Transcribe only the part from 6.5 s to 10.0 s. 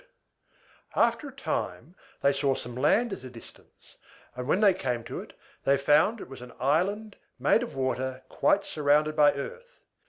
island made of water quite surrounded by earth.